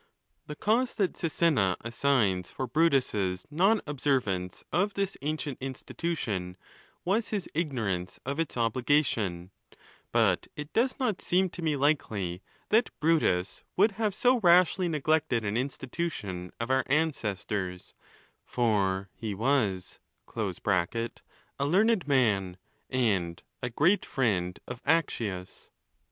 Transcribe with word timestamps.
The 0.47 0.55
cause 0.55 0.95
that 0.95 1.13
Sisenna 1.15 1.77
assigns 1.81 2.49
for 2.49 2.65
Brutus's 2.65 3.45
non 3.51 3.81
observance 3.85 4.63
of 4.73 4.95
this 4.95 5.15
ancient 5.21 5.59
institution, 5.61 6.57
was 7.05 7.27
his 7.27 7.47
ignorance 7.53 8.19
of 8.25 8.39
its 8.39 8.57
obligation; 8.57 9.51
but 10.11 10.47
it 10.55 10.73
does 10.73 10.97
not 10.99 11.21
seem 11.21 11.51
to 11.51 11.61
me 11.61 11.75
likely 11.75 12.41
that 12.69 12.89
Brutus 12.99 13.63
would 13.77 13.91
have 13.91 14.15
so 14.15 14.39
rashly 14.39 14.87
neglected 14.89 15.45
an 15.45 15.55
institution 15.55 16.51
of 16.59 16.71
our 16.71 16.83
ancestors, 16.87 17.93
for 18.43 19.07
he 19.13 19.35
was] 19.35 19.99
a 20.35 20.49
learned 21.59 22.07
man, 22.07 22.57
and 22.89 23.43
a 23.61 23.69
great 23.69 24.03
friend 24.03 24.59
of 24.67 24.83
Accius. 24.83 25.69